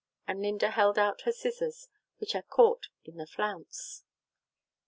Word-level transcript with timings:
And 0.27 0.41
Linda 0.41 0.71
held 0.71 0.97
out 0.97 1.21
her 1.25 1.31
scissors, 1.31 1.87
which 2.17 2.31
had 2.31 2.49
caught 2.49 2.87
in 3.05 3.19
a 3.19 3.27
flounce. 3.27 4.03